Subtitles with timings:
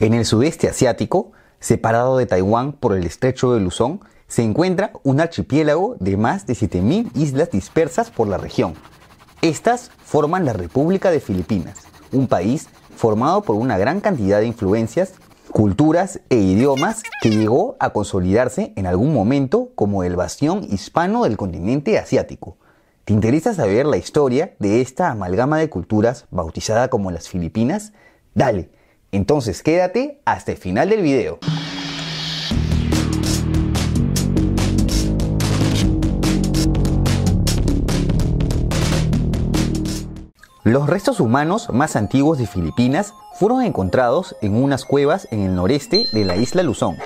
[0.00, 5.20] En el sudeste asiático, separado de Taiwán por el estrecho de Luzón, se encuentra un
[5.20, 8.72] archipiélago de más de 7.000 islas dispersas por la región.
[9.42, 11.80] Estas forman la República de Filipinas,
[12.12, 15.12] un país formado por una gran cantidad de influencias,
[15.50, 21.36] culturas e idiomas que llegó a consolidarse en algún momento como el bastión hispano del
[21.36, 22.56] continente asiático.
[23.04, 27.92] ¿Te interesa saber la historia de esta amalgama de culturas bautizada como las Filipinas?
[28.34, 28.70] Dale,
[29.12, 31.38] entonces quédate hasta el final del video.
[40.62, 46.06] Los restos humanos más antiguos de Filipinas fueron encontrados en unas cuevas en el noreste
[46.12, 46.96] de la isla Luzón.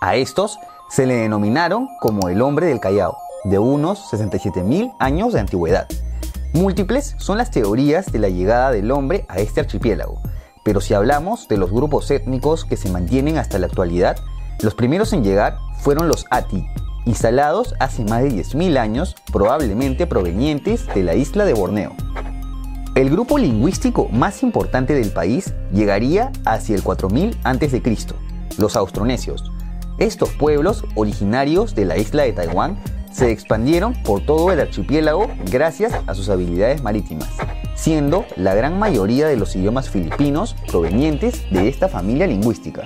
[0.00, 0.58] A estos
[0.90, 5.88] se le denominaron como el hombre del Callao, de unos 67.000 años de antigüedad.
[6.52, 10.20] Múltiples son las teorías de la llegada del hombre a este archipiélago,
[10.68, 14.18] pero si hablamos de los grupos étnicos que se mantienen hasta la actualidad,
[14.60, 16.62] los primeros en llegar fueron los Ati,
[17.06, 21.94] instalados hace más de 10.000 años, probablemente provenientes de la isla de Borneo.
[22.94, 27.82] El grupo lingüístico más importante del país llegaría hacia el 4000 a.C.,
[28.58, 29.50] los austronesios.
[29.96, 32.76] Estos pueblos, originarios de la isla de Taiwán,
[33.10, 37.30] se expandieron por todo el archipiélago gracias a sus habilidades marítimas,
[37.78, 42.82] siendo la gran mayoría de los idiomas filipinos provenientes de esta familia lingüística.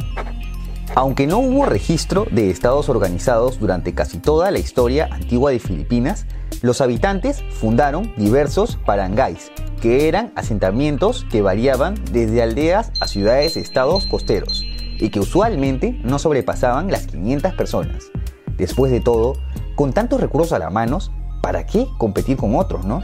[0.95, 6.27] Aunque no hubo registro de estados organizados durante casi toda la historia antigua de Filipinas,
[6.61, 14.63] los habitantes fundaron diversos parangáis, que eran asentamientos que variaban desde aldeas a ciudades-estados costeros
[14.99, 18.05] y que usualmente no sobrepasaban las 500 personas.
[18.59, 19.33] Después de todo,
[19.75, 20.99] con tantos recursos a la mano,
[21.41, 23.01] ¿para qué competir con otros, no?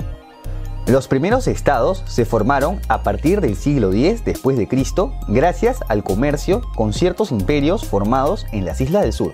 [0.89, 6.03] Los primeros estados se formaron a partir del siglo X después de Cristo gracias al
[6.03, 9.33] comercio con ciertos imperios formados en las islas del sur,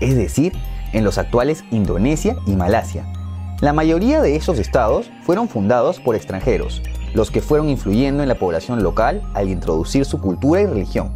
[0.00, 0.52] es decir,
[0.92, 3.06] en los actuales Indonesia y Malasia,
[3.60, 6.80] la mayoría de esos estados fueron fundados por extranjeros,
[7.12, 11.10] los que fueron influyendo en la población local al introducir su cultura y religión.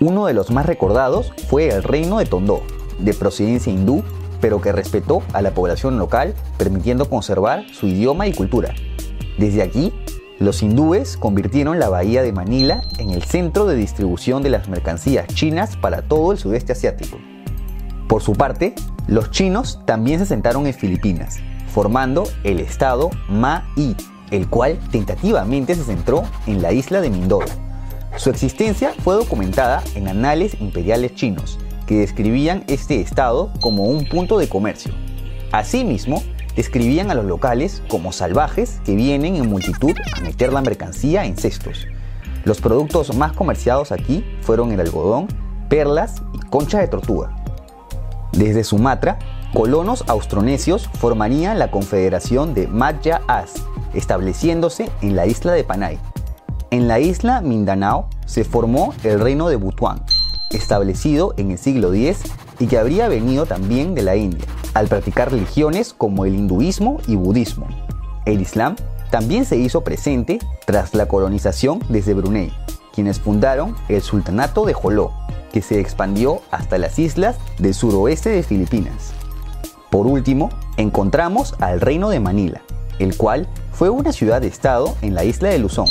[0.00, 2.62] Uno de los más recordados fue el reino de Tondó,
[2.98, 4.02] de procedencia hindú,
[4.40, 8.74] pero que respetó a la población local, permitiendo conservar su idioma y cultura.
[9.38, 9.92] Desde aquí,
[10.38, 15.26] los hindúes convirtieron la bahía de Manila en el centro de distribución de las mercancías
[15.28, 17.18] chinas para todo el sudeste asiático.
[18.08, 18.74] Por su parte,
[19.08, 21.38] los chinos también se sentaron en Filipinas,
[21.74, 23.96] formando el estado Ma-i,
[24.30, 27.46] el cual tentativamente se centró en la isla de Mindoro.
[28.16, 34.38] Su existencia fue documentada en anales imperiales chinos, que describían este estado como un punto
[34.38, 34.92] de comercio.
[35.52, 36.22] Asimismo,
[36.54, 41.38] describían a los locales como salvajes que vienen en multitud a meter la mercancía en
[41.38, 41.86] cestos.
[42.44, 45.28] Los productos más comerciados aquí fueron el algodón,
[45.70, 47.34] perlas y concha de tortuga.
[48.32, 49.18] Desde Sumatra,
[49.54, 53.54] colonos austronesios formarían la confederación de Madja As,
[53.94, 55.98] estableciéndose en la isla de Panay.
[56.70, 60.02] En la isla Mindanao se formó el reino de Butuan,
[60.50, 62.22] establecido en el siglo X
[62.58, 64.44] y que habría venido también de la India,
[64.74, 67.66] al practicar religiones como el hinduismo y budismo.
[68.24, 68.76] El Islam
[69.10, 72.52] también se hizo presente tras la colonización desde Brunei,
[72.92, 75.12] quienes fundaron el Sultanato de Joló,
[75.52, 79.12] que se expandió hasta las islas del suroeste de Filipinas.
[79.90, 82.60] Por último, encontramos al Reino de Manila,
[82.98, 85.86] el cual fue una ciudad-estado en la isla de Luzón,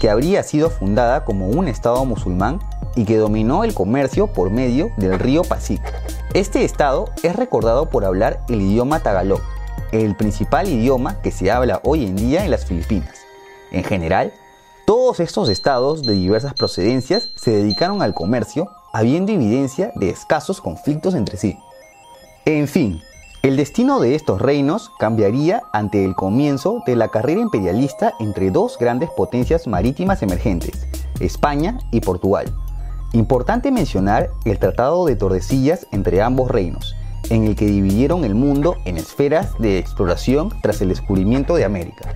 [0.00, 2.60] que habría sido fundada como un estado musulmán
[2.96, 5.80] y que dominó el comercio por medio del río Pasig.
[6.34, 9.40] Este estado es recordado por hablar el idioma tagalog,
[9.92, 13.18] el principal idioma que se habla hoy en día en las Filipinas.
[13.72, 14.32] En general,
[14.86, 21.14] todos estos estados de diversas procedencias se dedicaron al comercio habiendo evidencia de escasos conflictos
[21.14, 21.56] entre sí.
[22.44, 23.00] En fin,
[23.42, 28.76] el destino de estos reinos cambiaría ante el comienzo de la carrera imperialista entre dos
[28.78, 30.86] grandes potencias marítimas emergentes,
[31.20, 32.52] España y Portugal.
[33.12, 36.94] Importante mencionar el Tratado de Tordesillas entre ambos reinos,
[37.28, 42.14] en el que dividieron el mundo en esferas de exploración tras el descubrimiento de América.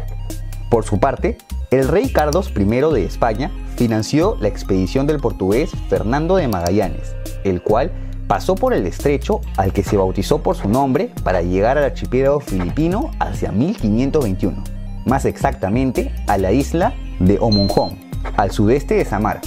[0.70, 1.36] Por su parte,
[1.72, 7.60] el rey Carlos I de España financió la expedición del portugués Fernando de Magallanes, el
[7.60, 7.90] cual
[8.28, 12.38] pasó por el estrecho al que se bautizó por su nombre para llegar al archipiélago
[12.38, 14.62] filipino hacia 1521,
[15.06, 17.98] más exactamente a la isla de Omunjón,
[18.36, 19.40] al sudeste de Samar.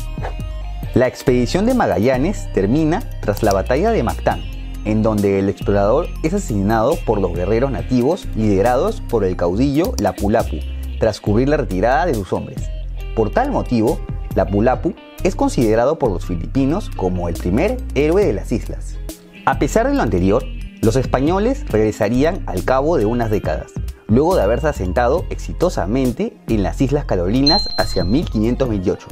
[0.93, 4.41] La expedición de Magallanes termina tras la batalla de Mactán,
[4.85, 10.29] en donde el explorador es asesinado por los guerreros nativos liderados por el caudillo Lapu
[10.29, 10.57] Lapu,
[10.99, 12.69] tras cubrir la retirada de sus hombres.
[13.15, 13.99] Por tal motivo,
[14.35, 14.93] Lapu-Lapu
[15.23, 18.97] es considerado por los filipinos como el primer héroe de las islas.
[19.45, 20.43] A pesar de lo anterior,
[20.81, 23.71] los españoles regresarían al cabo de unas décadas,
[24.07, 29.07] luego de haberse asentado exitosamente en las Islas Carolinas hacia 1528.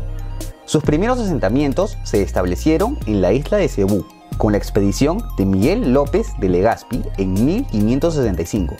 [0.65, 4.03] Sus primeros asentamientos se establecieron en la isla de Cebú,
[4.39, 8.75] con la expedición de Miguel López de Legazpi en 1565.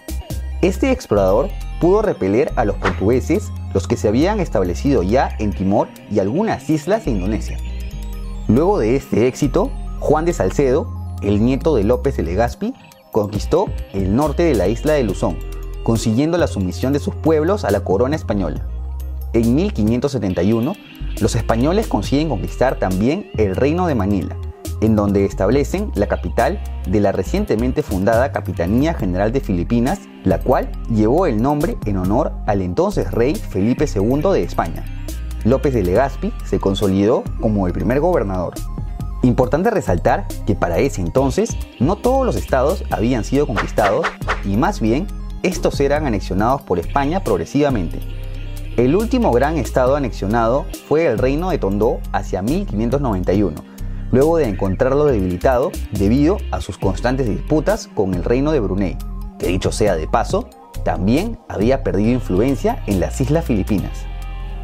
[0.64, 1.50] Este explorador
[1.80, 6.68] pudo repeler a los portugueses, los que se habían establecido ya en Timor y algunas
[6.72, 7.58] islas de Indonesia.
[8.48, 10.88] Luego de este éxito, Juan de Salcedo,
[11.22, 12.74] el nieto de López de Legazpi,
[13.12, 15.38] conquistó el norte de la isla de Luzón,
[15.84, 18.66] consiguiendo la sumisión de sus pueblos a la corona española.
[19.34, 20.74] En 1571,
[21.22, 24.36] los españoles consiguen conquistar también el reino de Manila,
[24.82, 30.70] en donde establecen la capital de la recientemente fundada Capitanía General de Filipinas, la cual
[30.90, 34.84] llevó el nombre en honor al entonces rey Felipe II de España.
[35.46, 38.56] López de Legazpi se consolidó como el primer gobernador.
[39.22, 44.06] Importante resaltar que para ese entonces no todos los estados habían sido conquistados
[44.44, 45.08] y más bien
[45.44, 48.00] estos eran anexionados por España progresivamente.
[48.78, 53.56] El último gran estado anexionado fue el reino de Tondó hacia 1591,
[54.12, 58.98] luego de encontrarlo debilitado debido a sus constantes disputas con el reino de Brunei,
[59.40, 60.50] que dicho sea de paso,
[60.84, 64.06] también había perdido influencia en las islas filipinas.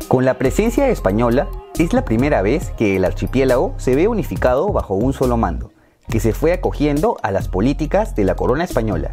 [0.10, 1.48] Con la presencia española,
[1.80, 5.72] es la primera vez que el archipiélago se ve unificado bajo un solo mando,
[6.10, 9.10] que se fue acogiendo a las políticas de la corona española.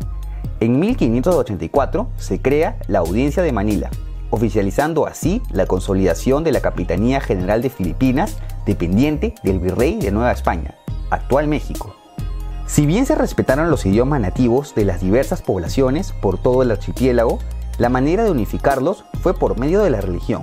[0.59, 3.91] En 1584 se crea la Audiencia de Manila,
[4.31, 8.37] oficializando así la consolidación de la Capitanía General de Filipinas
[8.67, 10.75] dependiente del virrey de Nueva España,
[11.11, 11.95] actual México.
[12.67, 17.39] Si bien se respetaron los idiomas nativos de las diversas poblaciones por todo el archipiélago,
[17.79, 20.43] la manera de unificarlos fue por medio de la religión,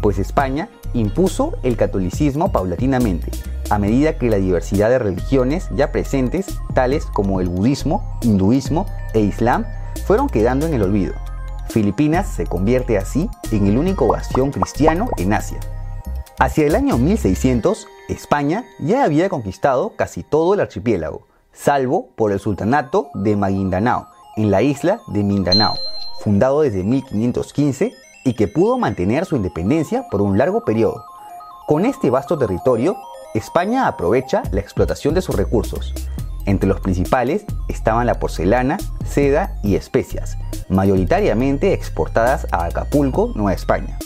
[0.00, 3.30] pues España impuso el catolicismo paulatinamente,
[3.68, 9.20] a medida que la diversidad de religiones ya presentes, tales como el budismo, hinduismo e
[9.20, 9.66] islam,
[10.06, 11.14] fueron quedando en el olvido.
[11.68, 15.60] Filipinas se convierte así en el único bastión cristiano en Asia.
[16.38, 22.40] Hacia el año 1600, España ya había conquistado casi todo el archipiélago, salvo por el
[22.40, 25.74] sultanato de Maguindanao, en la isla de Mindanao,
[26.20, 31.04] fundado desde 1515 y que pudo mantener su independencia por un largo periodo.
[31.66, 32.96] Con este vasto territorio,
[33.34, 35.94] España aprovecha la explotación de sus recursos.
[36.44, 43.98] Entre los principales estaban la porcelana, seda y especias, mayoritariamente exportadas a Acapulco, Nueva España.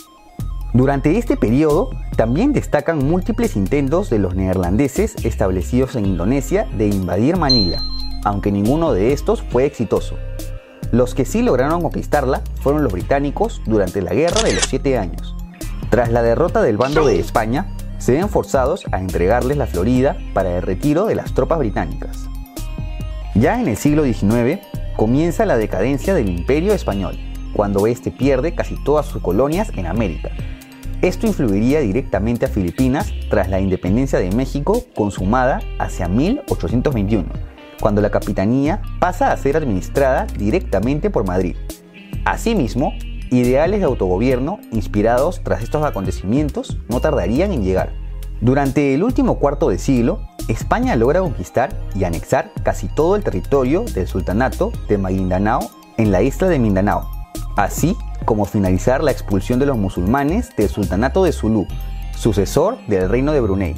[0.73, 7.35] Durante este periodo también destacan múltiples intentos de los neerlandeses establecidos en Indonesia de invadir
[7.35, 7.81] Manila,
[8.23, 10.15] aunque ninguno de estos fue exitoso.
[10.91, 15.35] Los que sí lograron conquistarla fueron los británicos durante la Guerra de los Siete Años.
[15.89, 20.55] Tras la derrota del bando de España, se ven forzados a entregarles la Florida para
[20.55, 22.29] el retiro de las tropas británicas.
[23.35, 24.59] Ya en el siglo XIX
[24.97, 27.17] comienza la decadencia del imperio español,
[27.53, 30.31] cuando éste pierde casi todas sus colonias en América,
[31.01, 37.25] esto influiría directamente a Filipinas tras la independencia de México consumada hacia 1821,
[37.79, 41.55] cuando la capitanía pasa a ser administrada directamente por Madrid.
[42.23, 42.93] Asimismo,
[43.31, 47.93] ideales de autogobierno inspirados tras estos acontecimientos no tardarían en llegar.
[48.39, 53.85] Durante el último cuarto de siglo, España logra conquistar y anexar casi todo el territorio
[53.85, 57.09] del sultanato de Maguindanao en la isla de Mindanao,
[57.55, 61.67] así como finalizar la expulsión de los musulmanes del Sultanato de Zulú,
[62.15, 63.75] sucesor del reino de Brunei.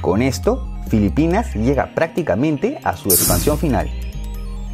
[0.00, 3.90] Con esto, Filipinas llega prácticamente a su expansión final.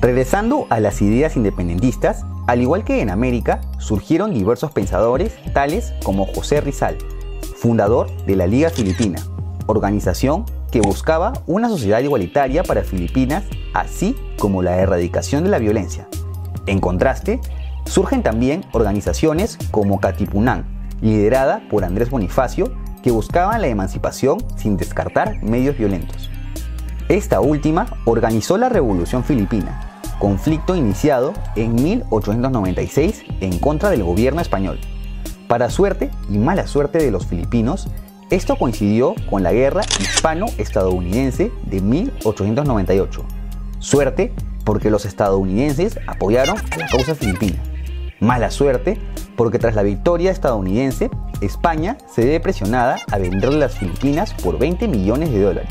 [0.01, 6.27] Regresando a las ideas independentistas, al igual que en América, surgieron diversos pensadores tales como
[6.27, 6.99] José Rizal,
[7.57, 9.21] fundador de la Liga Filipina,
[9.67, 10.45] organización
[10.77, 16.07] que buscaba una sociedad igualitaria para Filipinas, así como la erradicación de la violencia.
[16.67, 17.41] En contraste,
[17.87, 20.67] Surgen también organizaciones como Katipunan,
[21.01, 26.29] liderada por Andrés Bonifacio, que buscaban la emancipación sin descartar medios violentos.
[27.09, 29.81] Esta última organizó la Revolución Filipina,
[30.19, 34.79] conflicto iniciado en 1896 en contra del gobierno español.
[35.49, 37.89] Para suerte y mala suerte de los filipinos,
[38.31, 43.25] esto coincidió con la guerra hispano-estadounidense de 1898.
[43.79, 47.63] Suerte porque los estadounidenses apoyaron a la causa filipina.
[48.19, 48.99] Mala suerte,
[49.37, 51.09] porque tras la victoria estadounidense,
[51.41, 55.71] España se ve presionada a venderle las Filipinas por 20 millones de dólares.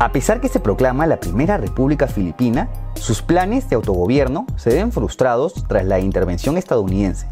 [0.00, 4.90] A pesar que se proclama la primera república filipina, sus planes de autogobierno se ven
[4.90, 7.28] frustrados tras la intervención estadounidense.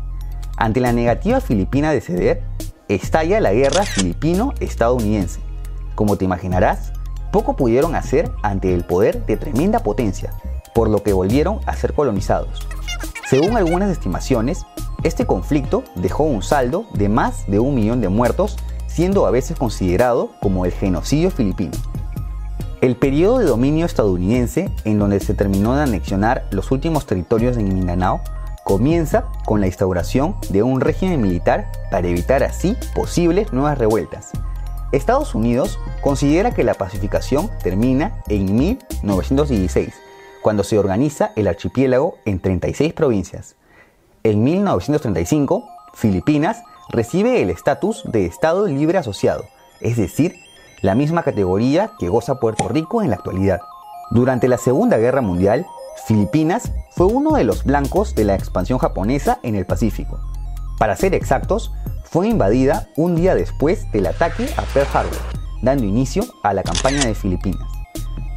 [0.57, 2.50] Ante la negativa filipina de ceder,
[2.95, 5.41] estalla la guerra filipino-estadounidense.
[5.95, 6.93] Como te imaginarás,
[7.31, 10.33] poco pudieron hacer ante el poder de tremenda potencia,
[10.75, 12.67] por lo que volvieron a ser colonizados.
[13.29, 14.65] Según algunas estimaciones,
[15.05, 18.57] este conflicto dejó un saldo de más de un millón de muertos,
[18.87, 21.73] siendo a veces considerado como el genocidio filipino.
[22.81, 27.73] El periodo de dominio estadounidense, en donde se terminó de anexionar los últimos territorios en
[27.73, 28.23] Mindanao,
[28.71, 34.31] comienza con la instauración de un régimen militar para evitar así posibles nuevas revueltas.
[34.93, 39.93] Estados Unidos considera que la pacificación termina en 1916,
[40.41, 43.57] cuando se organiza el archipiélago en 36 provincias.
[44.23, 49.47] En 1935, Filipinas recibe el estatus de Estado Libre Asociado,
[49.81, 50.37] es decir,
[50.81, 53.63] la misma categoría que goza Puerto Rico en la actualidad.
[54.13, 55.67] Durante la Segunda Guerra Mundial,
[56.07, 60.19] Filipinas fue uno de los blancos de la expansión japonesa en el Pacífico.
[60.79, 61.73] Para ser exactos,
[62.05, 65.19] fue invadida un día después del ataque a Pearl Harbor,
[65.63, 67.69] dando inicio a la campaña de Filipinas.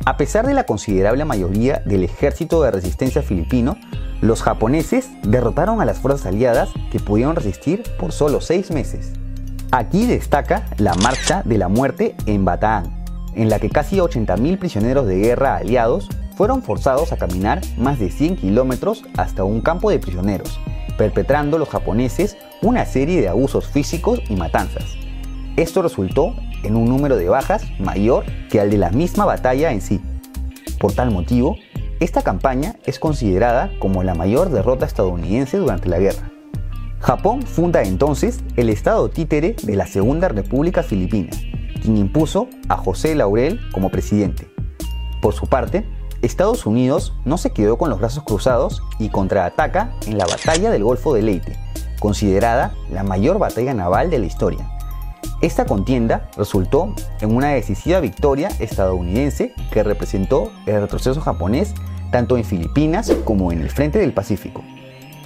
[0.06, 3.78] A pesar de la considerable mayoría del ejército de resistencia filipino,
[4.22, 9.14] los japoneses derrotaron a las fuerzas aliadas que pudieron resistir por solo seis meses.
[9.72, 13.04] Aquí destaca la Marcha de la Muerte en Bataan,
[13.36, 18.10] en la que casi 80.000 prisioneros de guerra aliados fueron forzados a caminar más de
[18.10, 20.60] 100 kilómetros hasta un campo de prisioneros,
[20.98, 24.98] perpetrando los japoneses una serie de abusos físicos y matanzas.
[25.56, 29.82] Esto resultó en un número de bajas mayor que al de la misma batalla en
[29.82, 30.02] sí.
[30.80, 31.58] Por tal motivo,
[32.00, 36.32] esta campaña es considerada como la mayor derrota estadounidense durante la guerra.
[37.00, 41.32] Japón funda entonces el Estado títere de la Segunda República Filipina,
[41.82, 44.48] quien impuso a José Laurel como presidente.
[45.22, 45.86] Por su parte,
[46.24, 50.84] Estados Unidos no se quedó con los brazos cruzados y contraataca en la Batalla del
[50.84, 51.60] Golfo de Leyte,
[52.00, 54.70] considerada la mayor batalla naval de la historia.
[55.42, 61.74] Esta contienda resultó en una decisiva victoria estadounidense que representó el retroceso japonés
[62.10, 64.64] tanto en Filipinas como en el frente del Pacífico.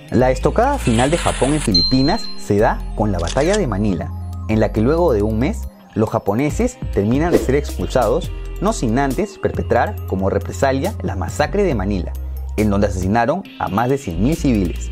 [0.10, 4.12] La estocada final de Japón en Filipinas se da con la batalla de Manila,
[4.48, 8.98] en la que luego de un mes los japoneses terminan de ser expulsados, no sin
[9.00, 12.14] antes perpetrar como represalia la masacre de Manila,
[12.58, 14.92] en donde asesinaron a más de 100.000 civiles.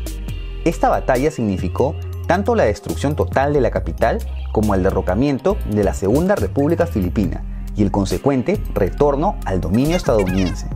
[0.64, 1.94] Esta batalla significó
[2.26, 4.18] tanto la destrucción total de la capital
[4.52, 7.44] como el derrocamiento de la Segunda República Filipina
[7.76, 10.66] y el consecuente retorno al dominio estadounidense.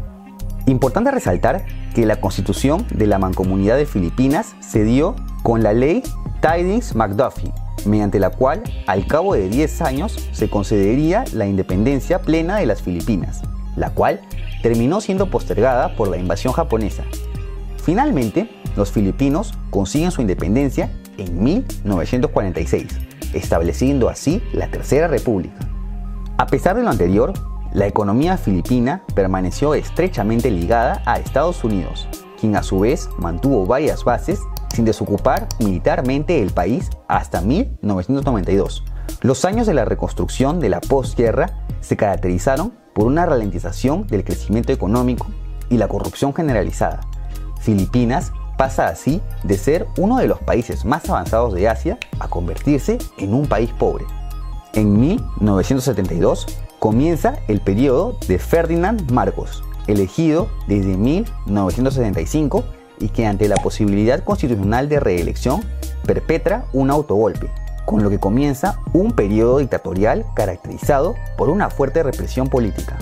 [0.67, 6.03] Importante resaltar que la constitución de la Mancomunidad de Filipinas se dio con la ley
[6.43, 7.53] Tidings-McDuffie,
[7.87, 12.83] mediante la cual al cabo de 10 años se concedería la independencia plena de las
[12.83, 13.43] Filipinas,
[13.77, 14.21] la cual
[14.63, 17.05] terminó siendo postergada por la invasión japonesa.
[17.83, 22.87] Finalmente, los filipinos consiguen su independencia en 1946,
[23.33, 25.59] estableciendo así la Tercera República.
[26.39, 27.33] A pesar de lo anterior,
[27.73, 32.09] la economía filipina permaneció estrechamente ligada a Estados Unidos,
[32.41, 34.41] quien a su vez mantuvo varias bases
[34.75, 38.85] sin desocupar militarmente el país hasta 1992.
[39.23, 44.73] Los años de la reconstrucción de la posguerra se caracterizaron por una ralentización del crecimiento
[44.73, 45.27] económico
[45.69, 47.01] y la corrupción generalizada.
[47.61, 52.99] Filipinas pasa así de ser uno de los países más avanzados de Asia a convertirse
[53.19, 54.05] en un país pobre.
[54.75, 56.47] En 1972,
[56.79, 62.65] comienza el periodo de Ferdinand Marcos, elegido desde 1975
[63.01, 65.63] y que ante la posibilidad constitucional de reelección
[66.07, 67.51] perpetra un autogolpe,
[67.87, 72.99] con lo que comienza un periodo dictatorial caracterizado por una fuerte represión política.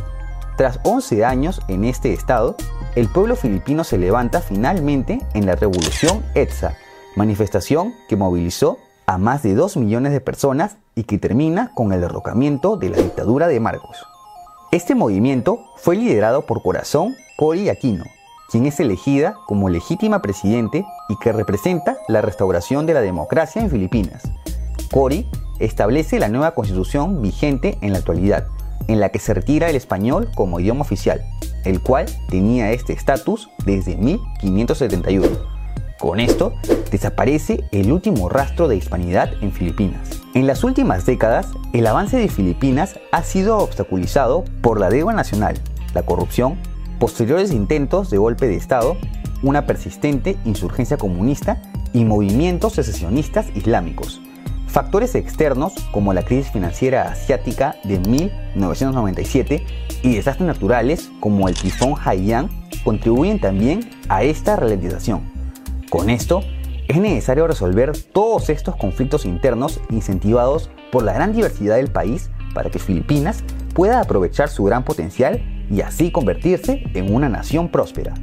[0.56, 2.56] Tras 11 años en este estado,
[2.96, 6.74] el pueblo filipino se levanta finalmente en la revolución ETSA,
[7.16, 12.00] manifestación que movilizó a más de 2 millones de personas y que termina con el
[12.00, 14.04] derrocamiento de la dictadura de Marcos.
[14.70, 18.04] Este movimiento fue liderado por Corazón Cori Aquino,
[18.48, 23.70] quien es elegida como legítima presidente y que representa la restauración de la democracia en
[23.70, 24.22] Filipinas.
[24.90, 25.28] Cori
[25.58, 28.46] establece la nueva constitución vigente en la actualidad,
[28.86, 31.22] en la que se retira el español como idioma oficial,
[31.64, 35.58] el cual tenía este estatus desde 1571
[35.98, 36.54] con esto,
[36.92, 40.20] desaparece el último rastro de hispanidad en Filipinas.
[40.34, 45.58] En las últimas décadas, el avance de Filipinas ha sido obstaculizado por la deuda nacional,
[45.94, 46.56] la corrupción,
[46.98, 48.96] posteriores intentos de golpe de Estado,
[49.42, 51.62] una persistente insurgencia comunista
[51.92, 54.20] y movimientos secesionistas islámicos.
[54.66, 59.64] Factores externos como la crisis financiera asiática de 1997
[60.02, 62.50] y desastres naturales como el tifón Haiyan
[62.84, 65.22] contribuyen también a esta ralentización.
[65.90, 66.42] Con esto,
[66.88, 72.70] Es necesario resolver todos estos conflictos internos incentivados por la gran diversidad del país para
[72.70, 78.14] que Filipinas pueda aprovechar su gran potencial y así convertirse en una nación próspera.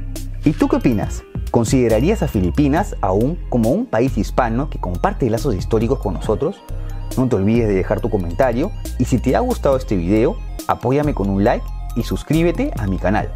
[0.44, 1.24] ¿Y tú qué opinas?
[1.50, 6.60] ¿Considerarías a Filipinas aún como un país hispano que comparte lazos históricos con nosotros?
[7.16, 10.36] No te olvides de dejar tu comentario y si te ha gustado este video,
[10.68, 11.64] apóyame con un like
[11.96, 13.30] y suscríbete a mi canal.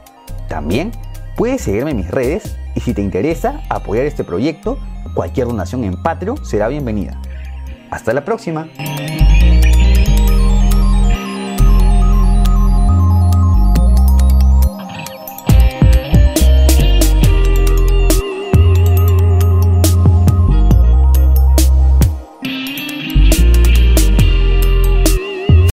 [0.49, 0.93] También
[1.37, 4.79] puedes seguirme en mis redes y si te interesa apoyar este proyecto,
[5.15, 7.21] cualquier donación en Patreon será bienvenida.
[7.91, 8.69] Hasta la próxima.